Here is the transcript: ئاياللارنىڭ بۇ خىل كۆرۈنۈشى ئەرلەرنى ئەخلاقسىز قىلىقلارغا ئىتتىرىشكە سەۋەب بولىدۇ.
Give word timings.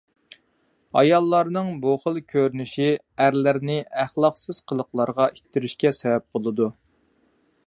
ئاياللارنىڭ 1.01 1.69
بۇ 1.83 1.93
خىل 2.05 2.17
كۆرۈنۈشى 2.33 2.89
ئەرلەرنى 2.97 3.77
ئەخلاقسىز 4.05 4.65
قىلىقلارغا 4.73 5.33
ئىتتىرىشكە 5.37 5.97
سەۋەب 6.03 6.31
بولىدۇ. 6.37 6.77